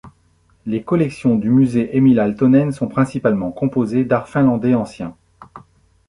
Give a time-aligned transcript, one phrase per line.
[0.65, 5.15] Les collections du musée Emil Aaltonen sont principalement composées d'art finlandais ancien.